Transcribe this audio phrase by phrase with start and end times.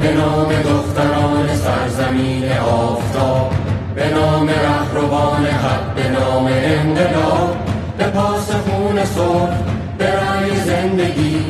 [0.00, 3.52] به نام دختران سرزمین آفتاب
[3.94, 7.56] به نام رهروان حق به نام انقلاب.
[7.98, 9.56] به پاس خون صبح
[9.98, 11.44] به رأی زندگی.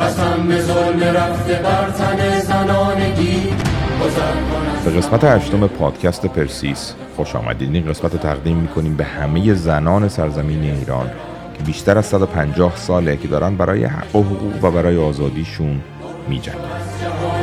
[0.00, 3.48] قسم به ظلم رفته بر تن زنانگی.
[4.84, 7.74] به قسمت هشتم پادکست پرسیس خوش آمدید.
[7.74, 11.10] این قسمت تقدیم می‌کنیم به همه زنان سرزمین ایران
[11.58, 15.80] که بیشتر از 150 ساله که دارن برای حق و حقوق و برای آزادیشون
[16.28, 17.29] میجنگن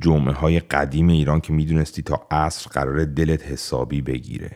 [0.00, 4.50] جمعه های قدیم ایران که می‌دونستی تا عصر قرار دلت حسابی بگیره.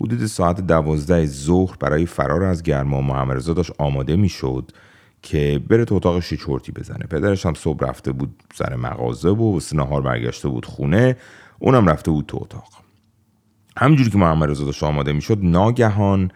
[0.00, 4.72] حدود ساعت دوازده ظهر برای فرار از گرما محمد داشت آماده می‌شد
[5.22, 7.06] که بره تو اتاقش چرتی بزنه.
[7.10, 11.16] پدرش هم صبح رفته بود سر مغازه و سنهار برگشته بود خونه
[11.58, 12.68] اونم رفته بود تو اتاق.
[13.76, 16.30] همجوری که محمد داشت آماده می‌شد ناگهان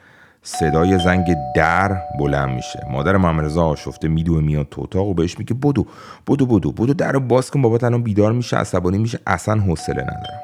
[0.49, 2.87] صدای زنگ در بلند میشه.
[2.91, 5.87] مادر محمد رضا آشفته میدوه میاد تو اتاق و بهش میگه بدو
[6.29, 10.03] بدو بدو بدو در رو باز کن بابات الان بیدار میشه عصبانی میشه اصلا حوصله
[10.03, 10.41] ندارم.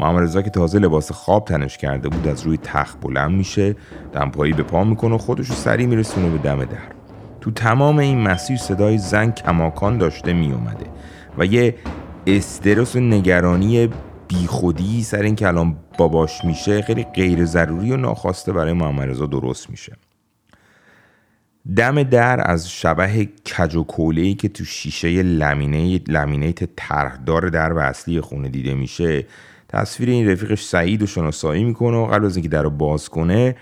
[0.00, 3.76] محمد رضا که تازه لباس خواب تنش کرده بود از روی تخت بلند میشه
[4.12, 6.78] دمپایی به پا می‌کنه و خودش رو سریع میرسونه به دم در.
[7.40, 10.86] تو تمام این مسیر صدای زنگ کماکان داشته میومده
[11.38, 11.74] و یه
[12.26, 13.88] استرس و نگرانی
[14.28, 19.70] بیخودی سر این که الان باباش میشه خیلی غیر ضروری و ناخواسته برای محمد درست
[19.70, 19.96] میشه.
[21.76, 23.84] دم در از شبه کج و
[24.34, 29.26] که تو شیشه لمینه لمینیت طرحدار در و اصلی خونه دیده میشه.
[29.68, 33.56] تصویر این رفیقش سعید و شناسایی می‌کنه و قبل از اینکه در رو باز کنه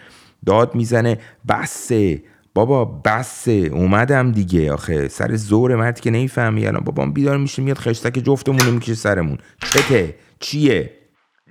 [0.47, 1.19] داد می‌زنه
[1.49, 2.23] بسه
[2.55, 7.79] بابا بسه اومدم دیگه آخه سر زور مردی که نمی‌فهمی الان بابام بیدار میشه میاد
[7.79, 9.39] خشتک جفتمون می‌کشه سرمون.
[9.61, 10.99] چته چیه؟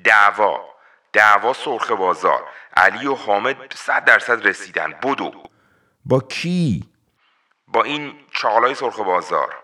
[0.03, 0.59] دعوا.
[1.13, 2.43] دعوا سرخ بازار.
[2.77, 4.93] علی و حامد صد درصد رسیدن.
[5.03, 5.31] بدو.
[6.05, 6.83] با کی؟
[7.67, 9.55] با این چالای سرخ بازار.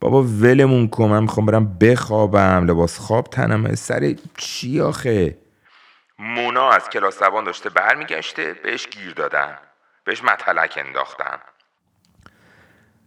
[0.00, 1.04] بابا ولمون کن.
[1.04, 2.66] من می‌خوام برم بخوابم.
[2.70, 3.74] لباس خواب تنمه.
[3.74, 5.38] سر چی آخه؟
[6.18, 8.52] مونا از کلاس زبان داشته برمیگشته.
[8.52, 9.58] بهش گیر دادن.
[10.04, 11.38] بهش متلک انداختن.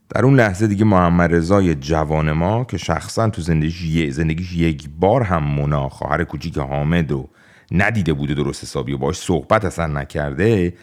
[0.10, 5.24] در اون لحظه دیگه محمد رضای جوان ما که شخصا تو زندگیش, زندگیش یک بار
[5.24, 7.30] هم مونا خواهر کوچیک حامد و
[7.72, 10.74] ندیده بوده درست حسابی و باش صحبت اصلا نکرده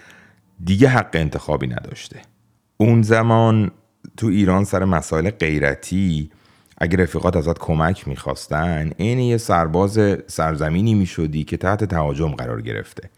[0.64, 2.20] دیگه حق انتخابی نداشته.
[2.76, 3.70] اون زمان
[4.16, 6.30] تو ایران سر مسائل غیرتی
[6.78, 13.10] اگر رفیقات ازت کمک می‌خواستن این یه سرباز سرزمینی می‌شدی که تحت تهاجم قرار گرفته.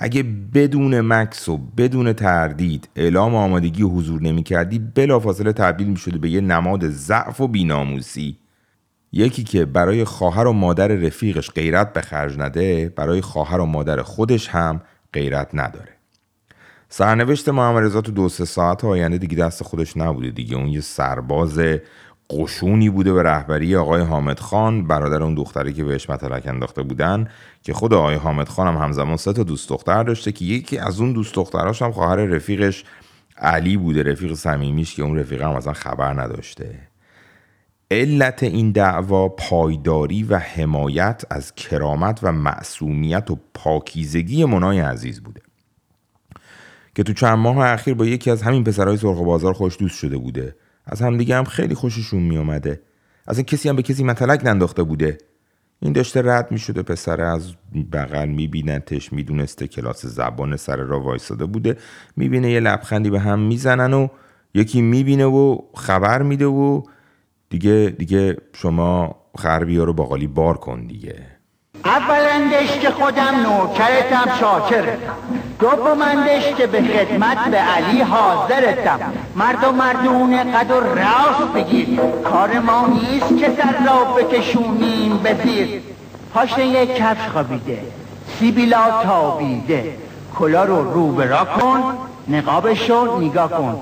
[0.00, 0.22] اگه
[0.54, 6.30] بدون مکس و بدون تردید اعلام آمادگی حضور نمی کردی بلافاصله تبدیل می شده به
[6.30, 8.38] یه نماد ضعف و بیناموسی.
[9.12, 14.02] یکی که برای خواهر و مادر رفیقش غیرت به خرج نده برای خواهر و مادر
[14.02, 14.80] خودش هم
[15.12, 15.98] غیرت نداره.
[16.88, 20.56] سرنوشت محمد رضا تو دو سه ساعت آینده دیگه دست خودش نبوده دیگه.
[20.56, 21.60] اون یه سرباز
[22.30, 27.28] قشونی بوده به رهبری آقای حامد خان برادر اون دختری که بهش مطلق انداخته بودن
[27.62, 31.00] که خود آقای حامد خان هم همزمان سه تا دوست دختر داشته که یکی از
[31.00, 32.84] اون دوست دختراش هم خواهر رفیقش
[33.38, 36.78] علی بوده رفیق صمیمیش که اون رفیق هم اصلا خبر نداشته.
[37.90, 45.40] علت این دعوا پایداری و حمایت از کرامت و معصومیت و پاکیزگی منای عزیز بوده.
[46.94, 50.16] که تو چند ماه اخیر با یکی از همین پسرهای سرخ بازار خوش دوست شده
[50.16, 50.56] بوده.
[50.88, 52.80] از همدیگه هم خیلی خوششون می اومده
[53.36, 55.18] این کسی هم به کسی متلک ننداخته بوده.
[55.80, 57.52] این داشته رد می شده پسره از
[57.92, 61.76] بغل می بینتش می دونسته کلاس زبان سر را وایستاده بوده.
[62.16, 64.08] می بینه یه لبخندی به هم می‌زنن و
[64.54, 66.82] یکی می بینه و خبر میده و
[67.48, 71.37] دیگه دیگه شما خربی ها رو باقالی بار کن دیگه.
[71.84, 75.14] اولندش که خودم نوکرتم شاکرتم
[75.60, 79.00] دومندش که به خدمت به علی حاضرتم.
[79.36, 82.00] مرد و مردونه قد و راست بگیر.
[82.24, 85.82] کار ما نیست که سر را بکشونیم به زیر
[86.58, 87.78] یک کفش خوابیده.
[88.38, 89.96] سیبیلا تابیده.
[90.38, 91.94] کلا رو رو برا کن
[92.28, 93.80] نقابش رو نگاه کن.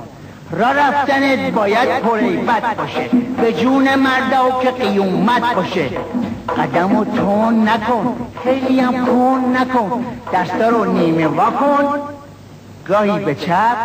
[0.51, 3.11] را رفتنت باید پریبت باشه.
[3.43, 5.91] به جون مردا که قیومت باشه.
[6.49, 10.05] قدم و تون نکن خیلی هم کن نکن
[10.35, 11.99] دستا رو نیمه وا کن
[12.89, 13.77] گاهی به چپ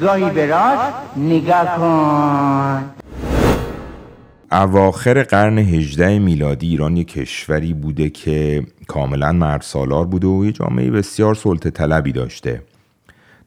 [0.00, 2.90] گاهی به راست نگاه کن.
[4.52, 10.52] اواخر قرن 18 میلادی ایران یک کشوری بوده که کاملا مرد سالار بوده و یه
[10.52, 12.62] جامعه بسیار سلطه طلبی داشته.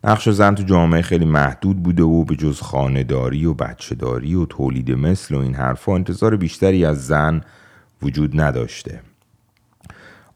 [0.04, 4.92] نقش زن تو جامعه خیلی محدود بوده و به جز خانهداری و بچهداری و تولید
[4.92, 7.42] مثل و این حرفا انتظار بیشتری از زن
[8.02, 9.02] وجود نداشته.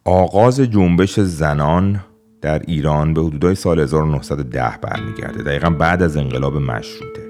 [0.05, 2.01] آغاز جنبش زنان
[2.41, 5.43] در ایران به حدودای سال 1910 برمیگرده.
[5.43, 7.21] دقیقا بعد از انقلاب مشروطه.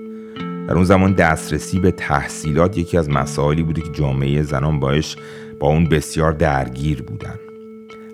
[0.68, 5.16] در اون زمان دسترسی به تحصیلات یکی از مسائلی بوده که جامعه زنان باش
[5.60, 7.36] با اون بسیار درگیر بودن.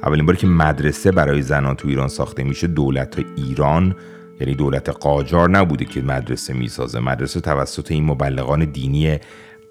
[0.03, 3.95] اولین باری که مدرسه برای زنان تو ایران ساخته میشه دولت ایران
[4.41, 6.99] یعنی دولت قاجار نبوده که مدرسه می‌سازه.
[6.99, 9.17] مدرسه توسط این مبلغان دینی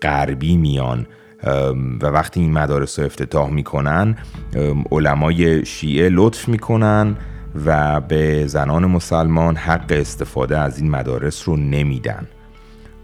[0.02, 1.06] غربی میان
[2.03, 4.17] و وقتی این مدارس رو افتتاح می‌کنن
[4.91, 7.17] علمای شیعه لطف می‌کنن
[7.67, 12.27] و به زنان مسلمان حق استفاده از این مدارس رو نمیدن.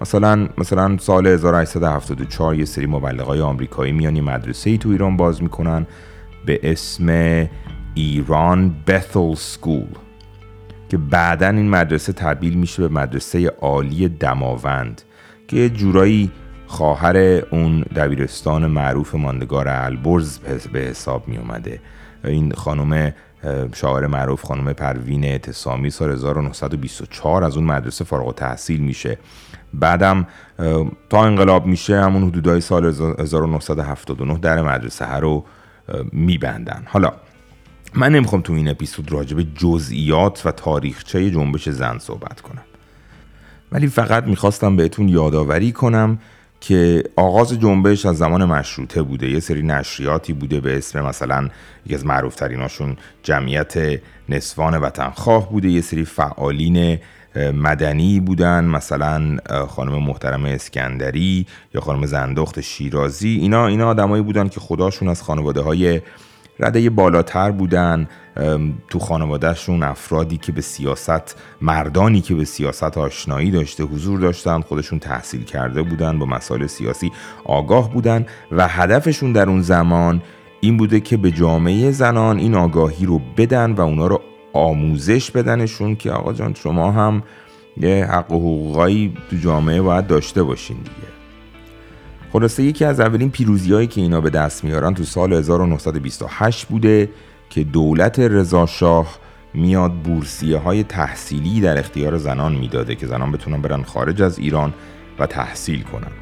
[0.00, 5.42] مثلا مثلا سال 1874 یه سری مبلغای آمریکایی میان یه مدرسه ای تو ایران باز
[5.42, 5.86] می‌کنن
[6.46, 7.08] به اسم
[7.94, 9.86] ایران بثل سکول
[10.88, 15.02] که بعدا این مدرسه تبدیل میشه به مدرسه عالی دماوند
[15.48, 16.30] که جورایی
[16.72, 17.16] خواهر
[17.50, 20.38] اون دبیرستان معروف ماندگار البرز
[20.72, 21.80] به حساب می اومده
[22.24, 23.12] این خانم
[23.74, 29.18] شاعر معروف خانم پروین اعتصامی سال 1924 از اون مدرسه فارغ تحصیل میشه.
[29.74, 30.26] بعدم
[31.10, 35.44] تا انقلاب میشه همون حدودای سال 1979 در مدرسه ها رو
[36.12, 36.82] میبندن.
[36.86, 37.12] حالا
[37.94, 42.62] من نمی‌خوام تو این اپیزود راجع به جزئیات و تاریخچه جنبش زن صحبت کنم.
[43.72, 46.18] ولی فقط می‌خواستم بهتون یادآوری کنم
[46.62, 49.30] که آغاز جنبش از زمان مشروطه بوده.
[49.30, 51.48] یه سری نشریاتی بوده به اسم مثلا
[51.86, 55.68] یکی از معروف تریناشون جمعیت نسوان وطنخواه بوده.
[55.68, 56.98] یه سری فعالین
[57.54, 59.36] مدنی بودن مثلا
[59.68, 63.38] خانم محترم اسکندری یا خانم زندخت شیرازی.
[63.40, 66.00] اینا اینا آدمایی بودن که خداشون از خانواده های
[66.60, 68.08] رده بالاتر بودن.
[68.88, 74.98] تو خانوادهشون افرادی که به سیاست مردانی که به سیاست آشنایی داشته حضور داشتن خودشون
[74.98, 77.12] تحصیل کرده بودن با مسائل سیاسی
[77.44, 80.22] آگاه بودن و هدفشون در اون زمان
[80.60, 84.20] این بوده که به جامعه زنان این آگاهی رو بدن و اونا رو
[84.52, 87.22] آموزش بدنشون که آقا جان شما هم
[87.76, 91.12] یه حق و حقوقایی تو جامعه باید داشته باشین دیگه.
[92.32, 97.08] خلاصه یکی از اولین پیروزی هایی که اینا به دست میارن تو سال 1928 بوده
[97.52, 99.18] که دولت رضاشاه
[99.54, 104.74] میاد بورسیه های تحصیلی در اختیار زنان می‌داده که زنان بتونن برن خارج از ایران
[105.18, 106.12] و تحصیل کنن.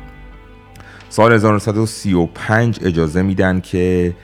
[1.08, 4.14] سال 1935 اجازه میدن که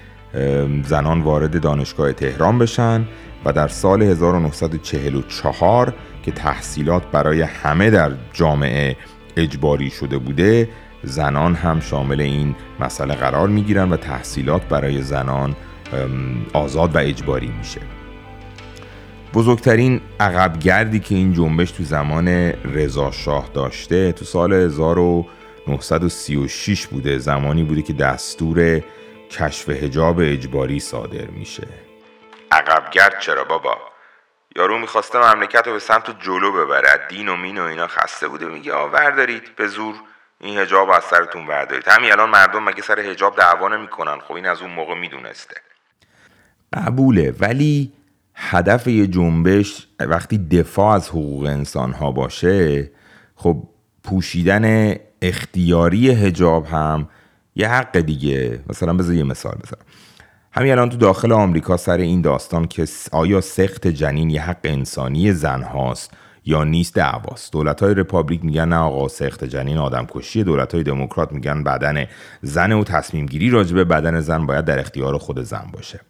[0.84, 3.04] زنان وارد دانشگاه تهران بشن
[3.44, 8.96] و در سال 1944 که تحصیلات برای همه در جامعه
[9.36, 10.68] اجباری شده بوده
[11.02, 15.56] زنان هم شامل این مسئله قرار می‌گیرن و تحصیلات برای زنان
[16.52, 17.80] آزاد و اجباری میشه.
[19.34, 22.28] بزرگترین عقبگردی که این جنبش تو زمان
[22.74, 28.82] رضا شاه داشته تو سال 1936 بوده زمانی بوده که دستور
[29.30, 31.68] کشف هجاب اجباری صادر میشه.
[32.50, 33.78] عقبگرد چرا بابا؟
[34.56, 37.00] یارو می‌خواسته مملکت رو به سمت جلو ببره.
[37.08, 39.94] دین و مین و اینا خسته بوده میگه آور دارید به زور.
[40.40, 44.46] این هجاب از سرتون بردارید همین الان مردم مگه سر هجاب دعوا نمی‌کنن؟ خب این
[44.46, 45.54] از اون موقع می‌دونسته.
[46.72, 47.34] قبوله.
[47.40, 47.92] ولی
[48.34, 52.90] هدف یه جنبش وقتی دفاع از حقوق انسان ها باشه
[53.34, 53.62] خب
[54.04, 57.08] پوشیدن اختیاری هجاب هم
[57.56, 58.60] یه حق دیگه.
[58.68, 59.86] مثلا بذار یه مثال بزنم.
[60.52, 65.32] همین الان تو داخل آمریکا سر این داستان که آیا سخت جنین یه حق انسانی
[65.32, 66.10] زن هاست
[66.44, 70.82] یا نیست دعواست؟ دولت های رپابلیک میگن نه آقا سخت جنین آدم کشی دولت های
[70.82, 72.06] دموکرات میگن بدن
[72.42, 76.00] زن و تصمیم گیری راجبه بدن زن باید در اختیار خود زن باشه.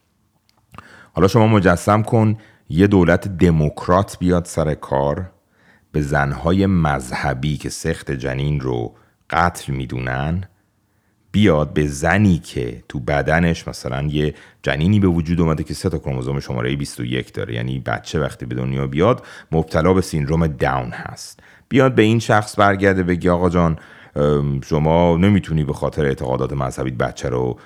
[1.17, 2.37] حالا شما مجسم کن
[2.69, 5.31] یه دولت دموکرات بیاد سر کار
[5.93, 8.95] به زنهای مذهبی که سخت جنین رو
[9.31, 10.45] قتل می‌دونن
[11.33, 15.99] بیاد به زنی که تو بدنش مثلا یه جنینی به وجود اومده که سه تا
[15.99, 17.55] کروموزوم شماره 21 داره.
[17.55, 21.41] یعنی بچه وقتی به دنیا بیاد مبتلا به سیندروم داون هست.
[21.69, 23.79] بیاد به این شخص برگرده بگی آقا جان
[24.65, 27.59] شما نمی‌تونی به خاطر اعتقادات مذهبی بچه رو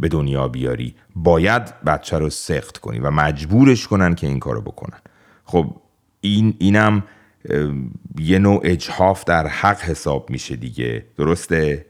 [0.00, 0.96] به دنیا بیاری.
[1.14, 5.00] باید بچه رو سخت کنی و مجبورش کنن که این کارو بکنن.
[5.44, 5.76] خب
[6.20, 7.04] این اینم
[8.18, 11.06] یه نوع اجحاف در حق حساب میشه دیگه.
[11.18, 11.86] درسته؟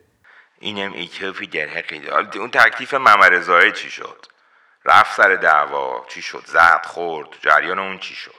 [0.61, 4.27] اینم ایکفی در حق اون تکلیف ممرزای چی شد؟
[4.85, 6.05] رفت سر دعوا.
[6.09, 7.29] چی شد؟ زد خورد.
[7.41, 8.33] جریان اون چی شد؟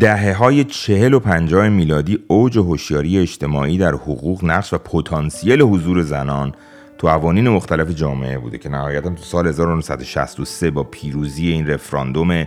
[0.00, 6.02] دهه های چهل و پنجاه میلادی اوج هوشیاری اجتماعی در حقوق نقش و پتانسیل حضور
[6.02, 6.52] زنان
[6.98, 12.46] تو قوانین مختلف جامعه بوده که نهایتا تو سال 1963 با پیروزی این رفراندوم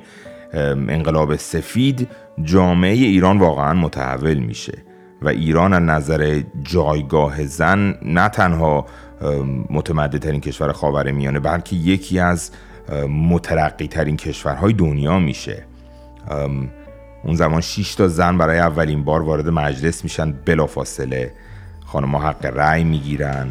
[0.54, 2.08] انقلاب سفید
[2.44, 4.78] جامعه ایران واقعا متحول میشه
[5.22, 8.86] و ایران از نظر جایگاه زن نه تنها
[9.70, 12.52] متمددترین کشور خاور میانه بلکه یکی از
[13.10, 15.66] مترقی ترین کشورهای دنیا میشه.
[17.24, 21.34] اون زمان 6 تا زن برای اولین بار وارد مجلس میشن بلافاصله.
[21.86, 23.48] خانمها حق رأی می‌گیرن.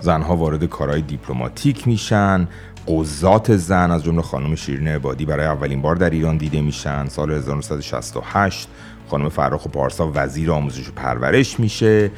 [0.00, 2.48] زنها وارد کارهای دیپلماتیک میشن.
[2.88, 7.08] قضات زن از جمله خانم شیرین عبادی برای اولین بار در ایران دیده میشن.
[7.08, 8.68] سال 1968
[9.08, 12.10] خانم فرخ و پارسا وزیر آموزش و پرورش میشه.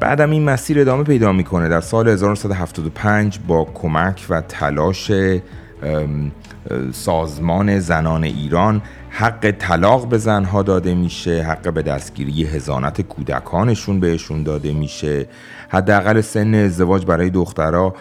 [0.00, 1.68] بعدم این مسیر ادامه پیدا می‌کنه.
[1.68, 5.12] در سال 1975 با کمک و تلاش
[6.92, 8.82] سازمان زنان ایران
[9.14, 15.28] حق طلاق به زنها داده میشه حق به دستگیری هزانت کودکانشون بهشون داده میشه.
[15.68, 17.94] حداقل سن ازدواج برای دخترها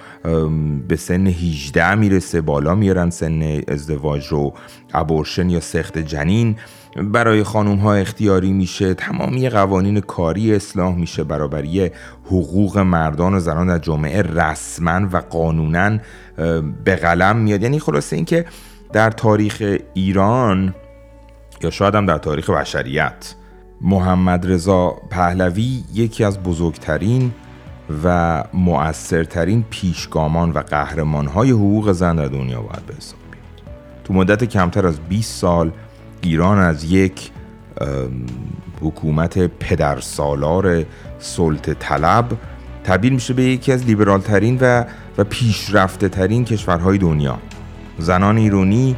[0.87, 4.53] به سن 18 می‌رسه بالا میارن سن ازدواج رو.
[4.93, 6.55] ابورشن یا سخت جنین
[6.95, 8.93] برای خانوم ها اختیاری میشه.
[8.93, 11.23] تمامی قوانین کاری اصلاح میشه.
[11.23, 11.91] برابری
[12.25, 15.97] حقوق مردان و زنان در جامعه رسما و قانونا
[16.85, 17.63] به قلم میاد.
[17.63, 18.45] یعنی خلاصه اینکه
[18.93, 20.75] در تاریخ ایران
[21.63, 23.35] یا شاید هم در تاریخ بشریت.
[23.81, 27.31] محمد رضا پهلوی یکی از بزرگترین
[28.03, 33.75] و مؤثرترین پیشگامان و قهرمانهای حقوق زن در دنیا باید به حساب بیاد.
[34.03, 35.71] تو مدت کمتر از 20 سال
[36.21, 37.31] ایران از یک
[38.81, 40.85] حکومت پدرسالار
[41.19, 42.25] سلطه طلب
[42.83, 44.83] تبدیل میشه به یکی از لیبرال ترین و,
[45.17, 47.39] و پیشرفته ترین کشورهای دنیا.
[47.97, 48.95] زنان ایرانی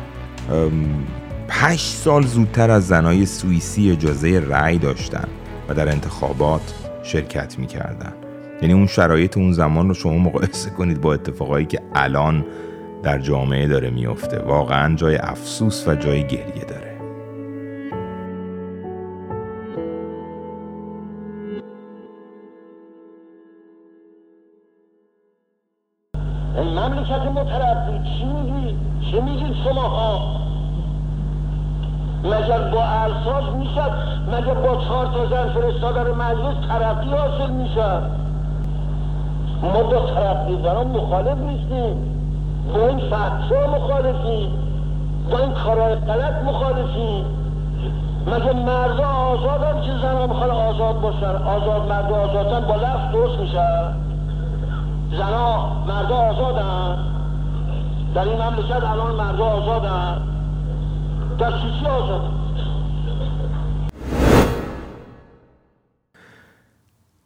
[1.50, 5.28] هشت سال زودتر از زنای سوئیسی اجازه رأی داشتن
[5.70, 6.74] و در انتخابات
[7.04, 8.14] شرکت می‌کردن.
[8.62, 12.46] یعنی اون شرایط اون زمان رو شما مقایسه کنید با اتفاقایی که الان
[13.04, 16.83] در جامعه داره میفته واقعا جای افسوس و جای گریه داره.
[33.28, 33.92] الفاظ می‌شد.
[34.32, 38.04] مگر با چهار تا زن فرستادن مجلس ترقی حاصل می‌شد؟
[39.62, 42.10] ما با ترقی زنان مخالف نیستیم.
[42.74, 44.52] با این فحشا مخالفیم.
[45.32, 47.26] با این کارهای غلط مخالفیم.
[48.28, 53.94] مگه مردا آزادن که زنان می‌خوان آزاد باشن؟ آزاد مردا آزادن با لفظ درست میشن
[55.12, 56.98] زنا مردا آزادن.
[58.16, 60.22] در این مملکت الان مردا آزادن.
[61.40, 62.22] در چی آزاد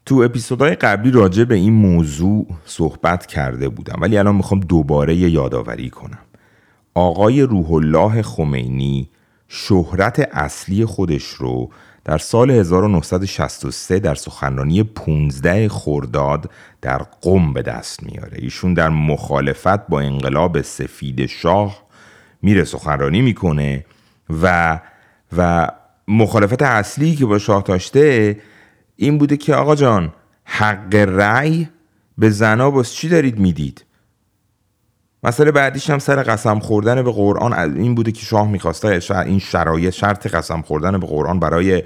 [0.08, 5.90] تو اپیزودهای قبلی راجع به این موضوع صحبت کرده بودم ولی الان می‌خوام دوباره یادآوری
[5.90, 6.20] کنم.
[6.94, 9.10] آقای روح الله خمینی
[9.48, 11.70] شهرت اصلی خودش رو
[12.06, 18.38] در سال 1963 در سخنرانی 15 خرداد در قم به دست میاره.
[18.42, 21.78] ایشون در مخالفت با انقلاب سفید شاه
[22.42, 23.86] میره سخنرانی می‌کنه
[24.42, 24.80] و
[25.38, 25.68] و
[26.08, 28.38] مخالفت اصلی که با شاه داشته
[28.98, 30.14] این بوده که آقا جان
[30.44, 31.68] حق رأی
[32.18, 33.84] به زنا باز چی دارید می‌دید؟
[35.24, 39.94] مسئله بعدیش هم سر قسم خوردن به قرآن این بوده که شاه می‌خواسته این شرایط
[39.94, 41.84] شرط قسم خوردن به قرآن برای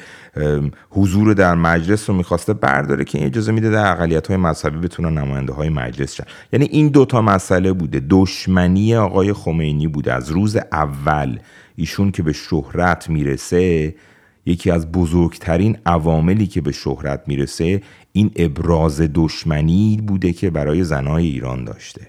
[0.90, 5.54] حضور در مجلس رو می‌خواسته برداره که اجازه میده در اقلیت های مذهبی بتونن نماینده
[5.54, 6.24] های مجلس شن.
[6.54, 8.02] یعنی این دوتا مسئله بوده.
[8.10, 10.14] دشمنی آقای خمینی بوده.
[10.14, 11.40] از روز اول
[11.76, 13.96] ایشون که به شهرت می‌رسه
[14.46, 17.82] یکی از بزرگترین عواملی که به شهرت می‌رسه
[18.12, 22.08] این ابراز دشمنی بوده که برای زنای ایران داشته.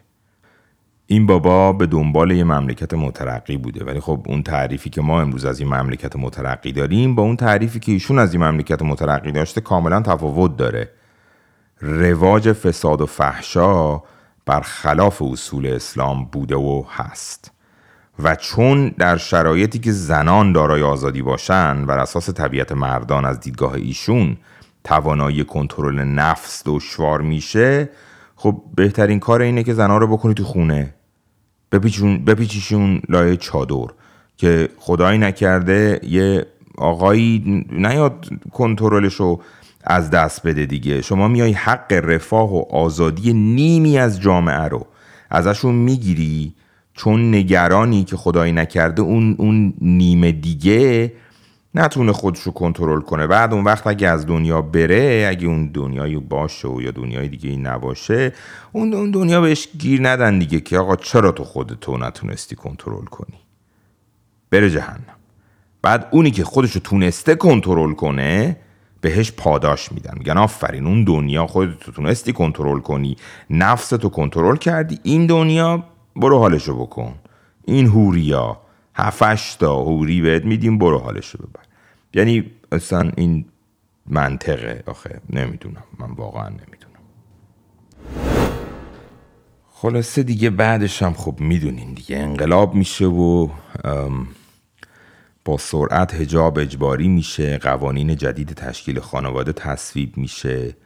[1.06, 5.44] این بابا به دنبال یه مملکت مترقی بوده ولی خب اون تعریفی که ما امروز
[5.44, 9.60] از این مملکت مترقی داریم با اون تعریفی که ایشون از این مملکت مترقی داشته
[9.60, 10.90] کاملا تفاوت داره.
[11.80, 14.02] رواج فساد و فحشا
[14.46, 17.52] برخلاف اصول اسلام بوده و هست.
[18.18, 23.74] و چون در شرایطی که زنان دارای آزادی باشن بر اساس طبیعت مردان از دیدگاه
[23.74, 24.36] ایشون
[24.84, 27.88] توانایی کنترل نفس دشوار میشه
[28.36, 30.94] خب بهترین کار اینه که زنها رو بکنی تو خونه.
[32.26, 33.86] بپیچیشون لای چادر
[34.36, 36.46] که خدایی نکرده یه
[36.78, 39.42] آقایی نیاد کنترلش رو
[39.84, 41.02] از دست بده دیگه.
[41.02, 44.86] شما میای حق رفاه و آزادی نیمی از جامعه رو
[45.30, 46.54] ازشون می‌گیری
[46.94, 51.12] چون نگرانی که خدایی نکرده اون, اون نیمه دیگه
[51.74, 53.26] نتونه خودش رو کنترل کنه.
[53.26, 57.50] بعد اون وقت اگه از دنیا بره اگه اون دنیایی باشه و یا دنیای دیگه
[57.50, 58.32] این نباشه
[58.72, 63.38] اون اون دنیا بهش گیر ندن دیگه که آقا چرا تو خودتو نتونستی کنترل کنی؟
[64.50, 65.16] بره جهنم.
[65.82, 68.56] بعد اونی که خودشو تونسته کنترل کنه
[69.00, 70.14] بهش پاداش میدن.
[70.18, 73.16] میگن آفرین اون دنیا خودتو تونستی کنترل کنی.
[73.50, 74.98] نفستو کنترل کردی.
[75.02, 75.84] این دنیا
[76.16, 77.14] برو حالشو بکن.
[77.64, 78.60] این هوریا
[78.94, 81.62] هفش تا هوری بهت میدیم برو حالشو ببر.
[82.14, 83.44] یعنی اصلا این
[84.06, 85.84] منطقه آخه نمی‌دونم.
[85.98, 86.92] من واقعا نمی‌دونم.
[89.70, 92.18] خلاصه دیگه بعدش هم خب می‌دونین دیگه.
[92.18, 93.48] انقلاب میشه و
[95.44, 100.76] با سرعت هجاب اجباری میشه قوانین جدید تشکیل خانواده تصویب میشه.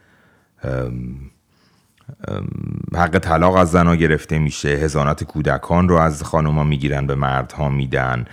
[2.95, 4.69] حق طلاق از زنها گرفته میشه.
[4.69, 8.25] هزانت کودکان رو از خانوما می‌گیرن به مردها میدن.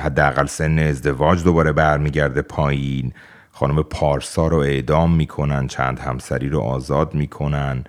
[0.00, 3.12] حداقل سن ازدواج دوباره برمیگرده پایین.
[3.52, 7.84] خانم پارسا رو اعدام می‌کنن چند همسری رو آزاد می‌کنن.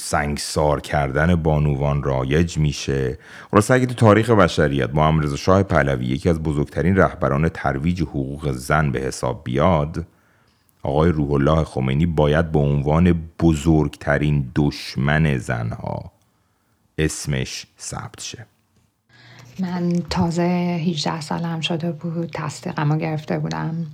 [0.00, 3.18] سنگسار کردن بانوان رایج میشه.
[3.50, 8.52] خلاص اگه تو تاریخ بشریت محمد رضا شاه پهلوی یکی از بزرگترین رهبران ترویج حقوق
[8.52, 10.06] زن به حساب بیاد.
[10.82, 16.12] آقای روح الله خمینی باید به عنوان بزرگترین دشمن زنها
[16.98, 18.46] اسمش ثبت شه.
[19.60, 23.86] من تازه 18 سالم شده بود تصدیقمو گرفته بودم.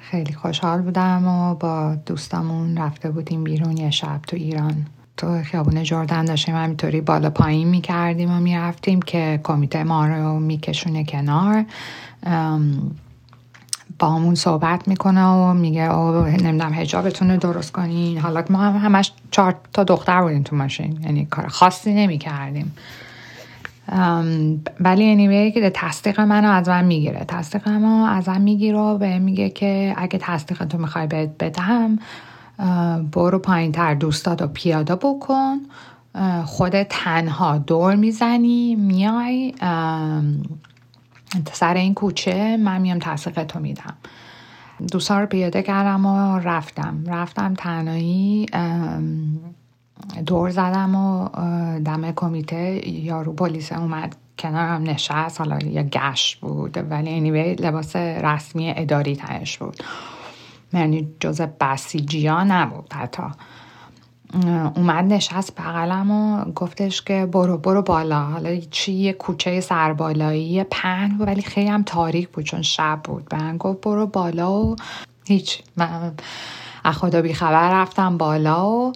[0.00, 4.86] خیلی خوشحال بودم و با دوستامون رفته بودیم بیرون یه شب تو ایران.
[5.16, 11.04] تو خیابون جردن داشتیم همینطوری بالا پایین می‌کردیم و می‌رفتیم که کمیته ما رو میکشونه
[11.04, 11.64] کنار.
[12.24, 12.58] با
[14.06, 18.18] همون صحبت می‌کنه و میگه او نمی‌دونم هجابتون رو درست کنین.
[18.18, 22.76] حالا ما هم همش چهار تا دختر بودیم تو ماشین یعنی کار خاصی نمی‌کردیم.
[24.80, 27.24] ولی انیوی که تصدیق منو از من می‌گیره.
[27.28, 31.98] تصدیق منو از من می‌گیره و به میگه که اگه تصدیق تو می‌خوای بهت بدم
[33.12, 35.56] برو پایین تر دوستات رو پیاده بکن.
[36.44, 39.54] خود تنها دور می‌زنی میای.
[41.52, 43.94] سر این کوچه من میام تصدیق تو میدم.
[44.92, 47.04] دوستا رو پیاده کردم و رفتم.
[47.06, 48.46] رفتم تنهایی
[50.26, 51.28] دور زدم و
[51.78, 55.40] دم کمیته یارو پلیس اومد کنارم نشست.
[55.40, 56.78] حالا یا گشت بود.
[56.90, 59.82] ولی اینیوی لباس رسمی اداری تنش بود.
[60.72, 63.22] یعنی جز بسیجی ها نبود حتی.
[64.76, 68.20] اومد نشست بغلم و گفتش که برو برو بالا.
[68.20, 73.34] حالا چی یه کوچه سربالایی پهن بود ولی خیلی هم تاریک بود چون شب بود.
[73.34, 74.76] من گفت برو بالا و
[75.26, 75.62] هیچ.
[75.76, 76.12] من
[76.84, 78.92] خدا بیخبر رفتم بالا و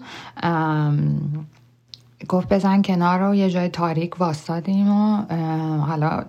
[2.29, 5.23] گفت بزن کنار رو یه جای تاریک واستادیم و
[5.81, 6.25] حالا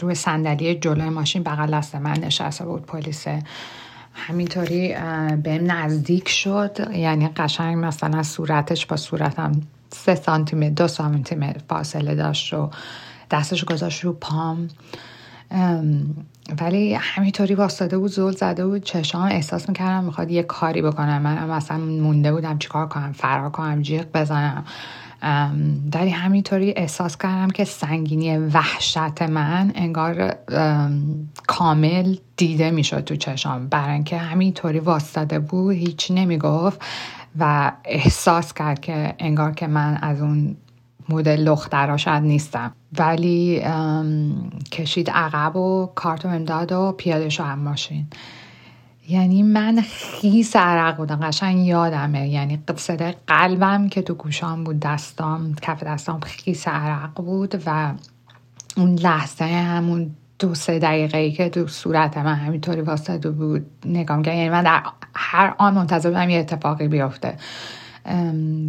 [0.00, 3.26] روی صندلی جلوی ماشین بغل دست من نشسته بود پلیس
[4.14, 4.94] همینطوری
[5.42, 6.78] بهم نزدیک شد.
[6.92, 12.70] یعنی قشنگ مثلا صورتش با صورتم سه سانتیمتر دو سانتیمتر فاصله داشت و
[13.30, 14.68] دستش گذاشت رو پام.
[16.60, 21.22] ولی همینطوری واسطه بود زول زده بود چشام احساس می‌کردم می‌خواد یه کاری بکنم.
[21.22, 24.64] من مثلا مونده بودم چیکار کنم فرار کنم جیغ بزنم.
[25.94, 30.34] ولی همینطوری احساس کردم که سنگینی وحشت من انگار
[31.46, 36.82] کامل دیده می‌شد تو چشام برای اینکه همینطوری واسطه بود هیچ نمی‌گفت
[37.38, 40.56] و احساس کرد که انگار که من از اون
[41.08, 42.72] مدل دخترا شاید نیستم.
[42.98, 43.62] ولی
[44.72, 48.06] کشید عقب و کارتو امداد و پیاده شو هم ماشین.
[49.08, 52.28] یعنی من خیس عرق بودم قشنگ یادمه.
[52.28, 57.92] یعنی صدای قلبم که تو گوشام بود دستام کف دستام خیس عرق بود و
[58.76, 64.22] اون لحظه همون دو سه دقیقه ای که تو صورت من همینطوری واسطه بود نگام
[64.22, 64.82] کرد یعنی من در
[65.14, 67.36] هر آن منتظر بودم یه اتفاقی بیفته.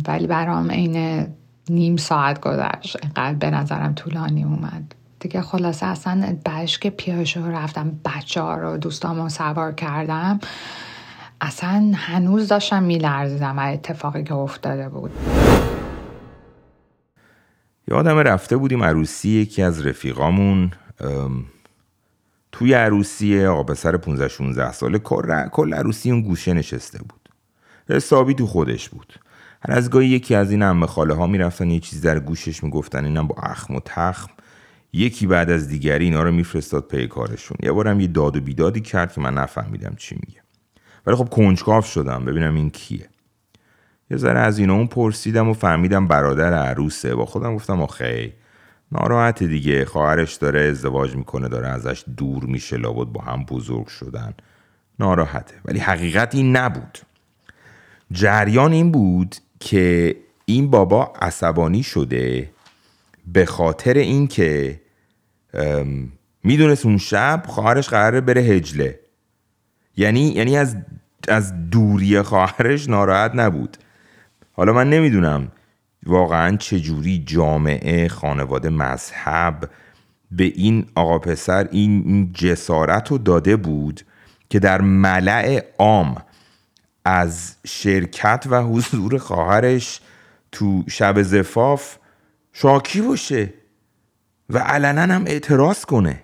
[0.07, 1.27] ولی برام عین
[1.69, 2.97] نیم ساعت گذشت.
[3.01, 4.95] اینقدر به نظرم طولانی اومد.
[5.27, 10.39] دیگه خلاصه اصلا بعدش که پیاشو رفتم بچه ها رو دوستامو سوار کردم
[11.41, 15.11] اصلا هنوز داشتم میلرزیدم اتفاقی که افتاده بود.
[17.87, 20.71] یادم رفته بودیم عروسی یکی از رفیقامون
[22.51, 27.29] توی عروسی آقا پسر 15 16 ساله کل عروسی اون گوشه نشسته بود.
[27.89, 29.19] حسابی تو خودش بود.
[29.61, 33.05] هر از گاهی یکی از این امه خاله ها می‌رفتن یه چیز در گوشش می‌گفتن
[33.05, 34.31] اینم با اخم و تخم.
[34.95, 37.57] یکی بعد از دیگری اینا رو میفرستاد پی کارشون.
[37.63, 40.41] یه بارم یه داد و بیدادی کرد که من نفهمیدم چی میگه.
[41.05, 43.09] ولی خب کنجکاف شدم ببینم این کیه.
[44.11, 47.15] یه ذره از اینا اون پرسیدم و فهمیدم برادر عروسه.
[47.15, 48.33] با خودم گفتم آخی
[48.91, 49.85] ناراحت دیگه.
[49.85, 54.33] خواهرش داره ازدواج می‌کنه داره ازش دور میشه لابد با هم بزرگ شدن.
[54.99, 55.55] ناراحته.
[55.65, 56.97] ولی حقیقت این نبود.
[58.11, 62.51] جریان این بود که این بابا عصبانی شده
[63.27, 64.81] به خاطر اینکه
[66.43, 68.99] می‌دونست اون شب خواهرش قراره بره هجله.
[69.97, 70.77] یعنی یعنی از
[71.27, 73.77] از دوری خواهرش ناراحت نبود.
[74.51, 75.51] حالا من نمی‌دونم
[76.05, 79.69] واقعا چجوری جامعه خانواده مذهب
[80.31, 84.01] به این آقا پسر این جسارت رو داده بود
[84.49, 86.15] که در ملع عام
[87.05, 90.01] از شرکت و حضور خواهرش
[90.51, 91.97] تو شب زفاف
[92.53, 93.53] شاکی باشه.
[94.49, 96.21] و علنا هم اعتراض کنه.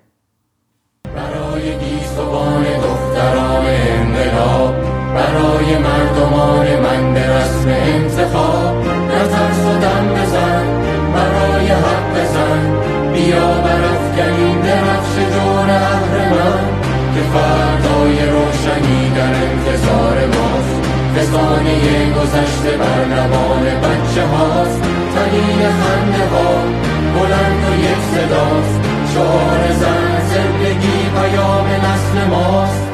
[1.15, 4.75] برای گیسوان دختران انقلاب
[5.15, 9.79] برای مردمان من به رسم انتخاب نترس و
[10.13, 10.65] بزن
[11.13, 12.77] برای حق بزن.
[13.13, 16.81] بیا برافکنین درفش جور اهر من
[17.15, 20.81] که فردای روشنی در انتظار ماست.
[21.15, 24.81] فسانه گذشته بر نوان بچه هاست.
[25.15, 26.81] تنین خنده ها
[27.13, 28.80] بلند و یک صداست.
[29.13, 32.88] شعار زن زندگی پیام نسل ماست.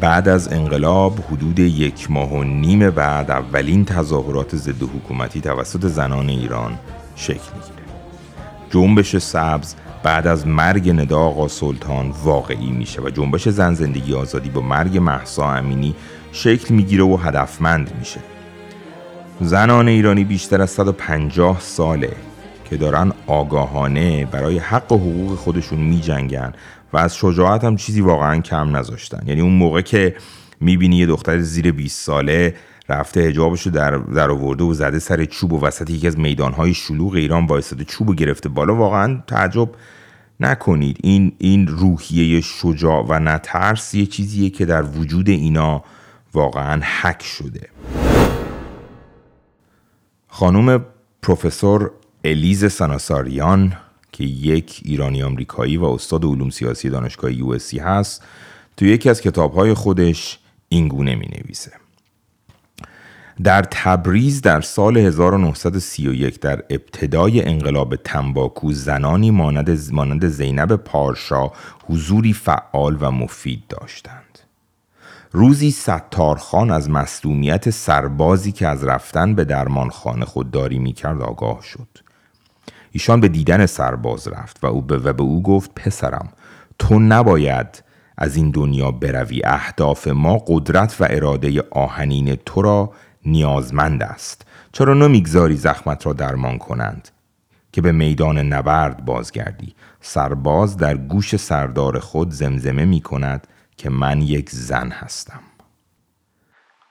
[0.00, 6.28] بعد از انقلاب حدود یک ماه و نیم بعد اولین تظاهرات ضد حکومتی توسط زنان
[6.28, 6.78] ایران
[7.16, 7.86] شکل می‌گیره.
[8.70, 14.50] جنبش سبز بعد از مرگ ندا آقا سلطان واقعی میشه و جنبش زن زندگی آزادی
[14.50, 15.94] با مرگ محسا امینی
[16.32, 18.20] شکل می‌گیره و هدفمند میشه.
[19.40, 22.12] زنان ایرانی بیشتر از 150 ساله
[22.64, 26.52] که دارن آگاهانه برای حق و حقوق خودشون میجنگن
[26.92, 29.22] و از شجاعت هم چیزی واقعا کم نذاشتن.
[29.26, 30.16] یعنی اون موقع که
[30.60, 32.54] می‌بینی یه دختر زیر 20 ساله
[32.88, 36.74] رفته هجابش رو در, در آورده و زده سر چوب و وسط یکی از میدانهای
[36.74, 39.68] شلوغ ایران وایساده چوب و گرفته بالا واقعا تعجب
[40.40, 40.98] نکنید.
[41.02, 45.84] این این روحیه شجاع و نترس یه چیزیه که در وجود اینا
[46.34, 47.68] واقعا حک شده.
[50.38, 50.84] خانم
[51.22, 51.90] پروفسور
[52.24, 53.76] الیز سناساریان
[54.12, 58.24] که یک ایرانی آمریکایی و استاد علوم سیاسی دانشگاه یو هست
[58.76, 61.72] تو یکی از کتابهای خودش اینگونه می نویسه
[63.42, 71.50] در تبریز در سال 1931 در ابتدای انقلاب تنباکو زنانی مانند, مانند زینب پارشا
[71.86, 74.45] حضوری فعال و مفید داشتند.
[75.36, 81.88] روزی ستارخان از مصدومیت سربازی که از رفتن به درمانخانه خودداری می‌کرد آگاه شد.
[82.90, 86.28] ایشان به دیدن سرباز رفت و او به, و به او گفت پسرم
[86.78, 87.82] تو نباید
[88.18, 89.42] از این دنیا بروی.
[89.44, 92.92] اهداف ما قدرت و اراده آهنین تو را
[93.26, 94.46] نیازمند است.
[94.72, 97.08] چرا نمی‌گذاری زخمت را درمان کنند
[97.72, 104.22] که به میدان نبرد بازگردی؟ سرباز در گوش سردار خود زمزمه می کند که من
[104.22, 105.40] یک زن هستم.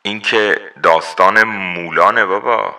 [0.02, 2.76] این که داستان مولانه بابا.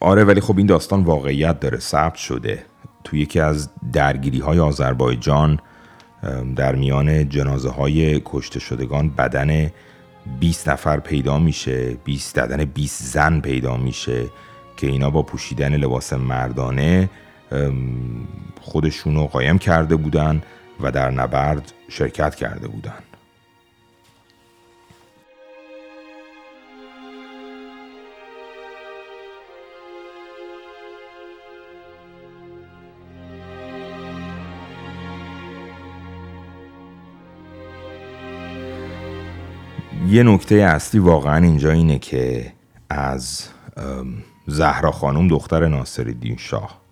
[0.00, 2.66] آره ولی خب این داستان واقعیت داره ثبت شده.
[3.04, 5.60] توی یکی از درگیری های آذربایجان
[6.56, 9.70] در میان جنازه های کشته شدگان بدن
[10.40, 14.26] 20 نفر پیدا میشه 20 ددن 20 زن پیدا میشه
[14.76, 17.10] که اینا با پوشیدن لباس مردانه
[18.60, 20.42] خودشونو قایم کرده بودن.
[20.80, 23.02] و در نبرد شرکت کرده بودن
[40.08, 42.52] یه نکته اصلی واقعا اینجا اینه که
[42.90, 43.48] از
[44.46, 46.85] زهرا خانم دختر ناصر شاه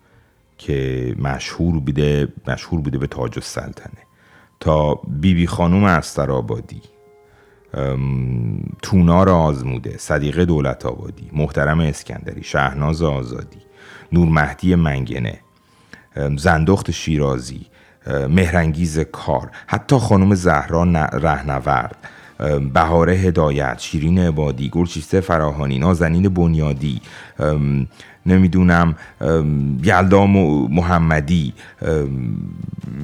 [0.57, 4.05] که مشهور بوده مشهور بوده به تاج السلطنه.
[4.59, 6.81] تا بیبی بی خانوم استرآبادی
[8.81, 13.59] تونار آزموده صدیقه دولت آبادی محترم اسکندری شهناز آزادی
[14.11, 15.39] نور مهدی منگنه
[16.37, 17.65] زندخت شیرازی
[18.29, 21.95] مهرنگیز کار حتی خانم زهرا رهنورد.
[22.73, 27.01] بهاره هدایت شیرین عبادی گرچیسته فراهانی نازنین بنیادی
[28.25, 28.95] نمی‌دونم
[29.83, 30.25] یلدا
[30.69, 31.53] محمدی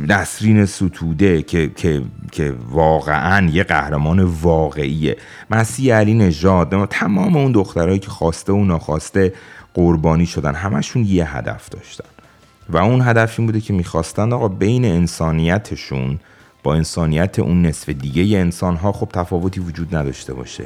[0.08, 5.18] نسرین ستوده که, که, که واقعا یه قهرمان واقعیه.
[5.52, 9.34] مسیح علی نژاد تمام اون دخترهایی که خواسته و ناخواسته
[9.74, 12.10] قربانی شدن همشون یه هدف داشتن.
[12.70, 16.20] و اون هدف این بوده که می‌خواستن آقا بین انسانیتشون
[16.64, 20.66] با انسانیت اون نصف دیگه انسان ها خب تفاوتی وجود نداشته باشه.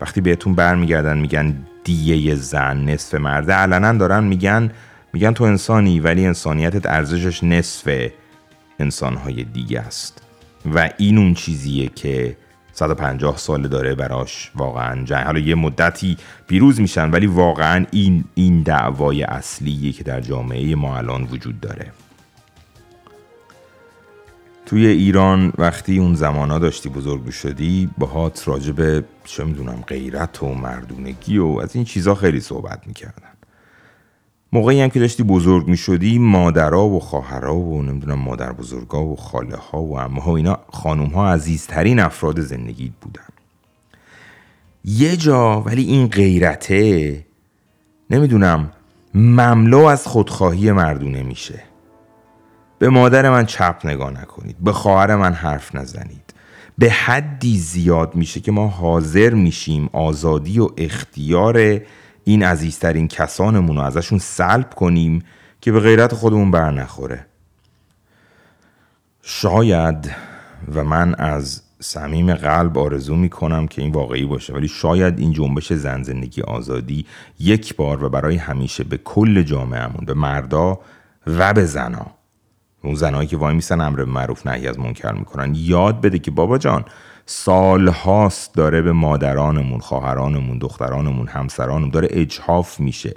[0.00, 4.70] وقتی بهتون برمیگردن میگن دیه زن نصف مرده علنا دارن میگن
[5.12, 8.10] میگن تو انسانی ولی انسانیتت ارزشش نصف
[8.78, 10.22] انسانهای دیگه است.
[10.74, 12.36] و این اون چیزیه که
[12.72, 15.24] 150 سال داره براش واقعا جنگ.
[15.24, 20.96] حالا یه مدتی پیروز میشن ولی واقعا این این دعوای اصلیه که در جامعه ما
[20.96, 21.92] الان وجود داره.
[24.68, 31.38] توی ایران وقتی اون زمانا داشتی بزرگ شدی باهات راجب چه می‌دونم غیرت و مردونگی
[31.38, 33.32] و از این چیزا خیلی صحبت می‌کردن.
[34.52, 39.16] موقعی هم که داشتی بزرگ می شدی مادرها و خواهرها و نمی‌دونم مادر بزرگا و
[39.16, 43.28] خاله ها و امه ها اینا خانوم ها عزیزترین افراد زندگیت بودن.
[44.84, 47.26] یه جا ولی این غیرته
[48.10, 48.72] نمی‌دونم
[49.14, 51.67] مملو از خودخواهی مردونه میشه.
[52.78, 54.56] به مادر من چپ نگاه نکنید.
[54.60, 56.34] به خواهر من حرف نزنید.
[56.78, 61.80] به حدی زیاد میشه که ما حاضر میشیم آزادی و اختیار
[62.24, 65.24] این عزیزترین کسانمون رو ازشون سلب کنیم
[65.60, 67.26] که به غیرت خودمون بر نخوره.
[69.22, 70.10] شاید
[70.74, 75.72] و من از صمیم قلب آرزو می‌کنم که این واقعی باشه ولی شاید این جنبش
[75.72, 77.06] زن زندگی آزادی
[77.40, 80.80] یک بار و برای همیشه به کل جامعهمون به مردا
[81.26, 82.17] و به زنا
[82.88, 85.52] اون زنایی که وای میسن امر معروف نهی از منکر می‌کنن.
[85.56, 86.84] یاد بده که بابا جان
[87.26, 93.14] سالهاست داره به مادرانمون خواهرانمون دخترانمون همسرانمون داره اجحاف میشه.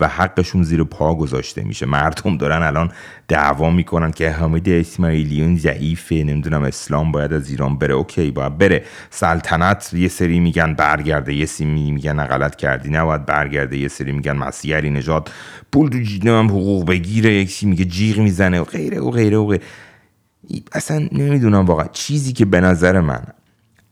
[0.00, 1.86] و حقشون زیر پا گذاشته میشه.
[1.86, 2.92] مردم دارن الان
[3.28, 7.94] دعوا می‌کنن که حامد اسماعیلیون ضعیفه نمی‌دونم اسلام باید از ایران بره.
[7.94, 8.84] اوکی باید بره.
[9.10, 13.78] سلطنت یه سری میگن برگرده یه سری میگن غلط کردی نباید برگرده.
[13.78, 15.30] یه سری میگن مسیحی نجات
[15.72, 15.88] پول
[16.22, 17.34] تو هم حقوق بگیره.
[17.34, 18.60] یکی میگه جیغ می‌زنه.
[18.60, 19.62] و غیره و غیره و غیره.
[20.72, 21.86] اصلا نمی‌دونم واقعا.
[21.92, 23.22] چیزی که به نظر من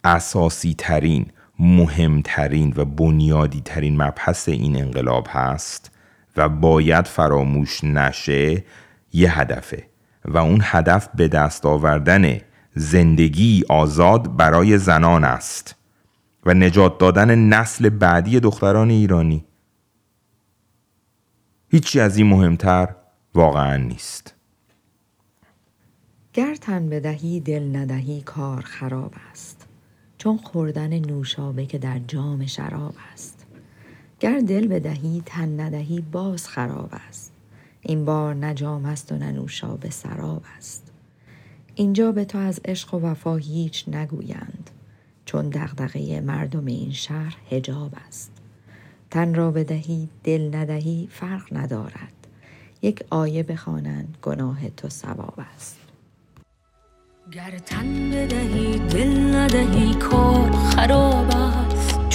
[0.05, 1.27] اساسی ترین
[1.59, 5.92] مهمترین و بنیادی ترین مبحث این انقلاب هست
[6.37, 8.65] و باید فراموش نشه
[9.13, 9.87] یه هدفه
[10.25, 12.39] و اون هدف به دست آوردن
[12.75, 15.75] زندگی آزاد برای زنان است
[16.47, 19.45] و نجات دادن نسل بعدی دختران ایرانی.
[21.69, 22.95] هیچی از این مهمتر
[23.35, 24.35] واقعا نیست.
[26.33, 29.67] گر تن بدهی دل ندهی کار خراب است.
[30.19, 33.42] چون خوردن نوشابه که در جام شراب است.
[34.23, 37.33] گر دل بدهی تن ندهی باز خراب است.
[37.81, 40.93] این بار نه جام است و نه نوشابه سراب است.
[41.75, 44.71] اینجا به تو از عشق و وفا هیچ نگویند.
[45.25, 48.33] چون دغدغه مردم این شهر هجاب است.
[49.11, 52.27] تن را بدهی دل ندهی فرق ندارد.
[52.83, 55.79] یک آیه بخوانند گناه تو ثواب است.
[57.33, 61.72] گر تن بدهی دل ندهی کار خراب است.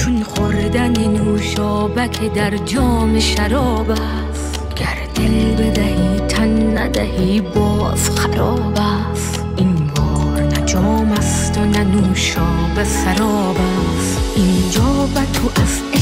[0.07, 4.75] چون خوردن نوشابک در جام شراب است.
[4.75, 8.77] گر دل بدهی تن ندهی باز خراب
[9.11, 9.45] است.
[9.57, 14.19] این بار نه جام است و نه نوشابه سراب است.
[14.35, 15.96] اینجا به تو از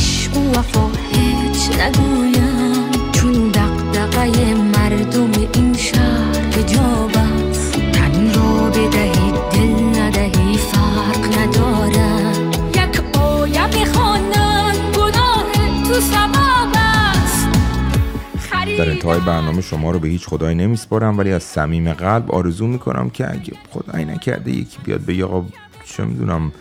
[19.35, 23.53] برنامه شما رو به هیچ خدایی نمیسپارم ولی از صمیم قلب آرزو می‌کنم که اگه
[23.69, 25.45] خدایی نکرده یکی بیاد به آقا
[25.85, 26.51] چه می‌دونم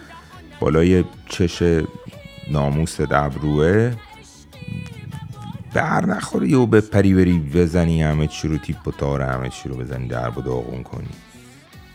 [0.61, 1.83] بالای چش
[2.51, 3.95] ناموس دبروه
[5.75, 9.69] بر نخوری و به پری بری بزنی همه چی رو تیپ و تار همه چی
[9.69, 11.09] رو بزنی درب و داغون کنی.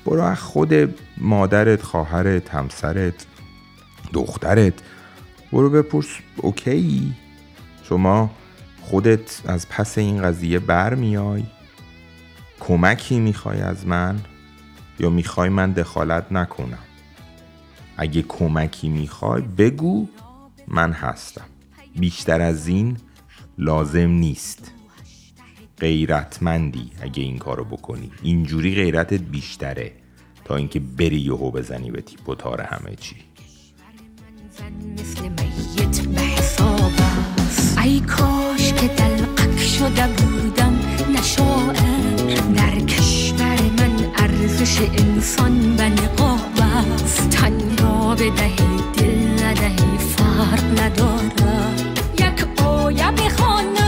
[0.05, 3.25] برو از خود مادرت خواهرت همسرت
[4.13, 4.73] دخترت
[5.51, 7.13] برو بپرس اوکی؟
[7.83, 8.31] شما
[8.89, 11.43] خودت از پس این قضیه بر میای؟
[12.59, 14.19] کمکی می‌خوای از من
[14.99, 16.79] یا می‌خوای من دخالت نکنم؟
[17.97, 20.07] اگه کمکی می‌خوای بگو
[20.67, 21.45] من هستم.
[21.95, 22.97] بیشتر از این
[23.57, 24.71] لازم نیست.
[25.79, 28.11] غیرتمندی اگه این کارو بکنی.
[28.21, 29.91] اینجوری غیرتت بیشتره
[30.45, 33.15] تا اینکه بری یهو بزنی به تیپ تار همه چی.
[34.97, 36.07] مثل میت
[38.79, 40.79] که دلقک شده بودم
[41.17, 46.39] نشاعر در کشور من ارزش انسان به نقاب
[47.01, 47.29] است.
[47.29, 51.81] تن را بدهی دل ندهی فرق ندارد.
[52.19, 53.78] یک آیه بخوان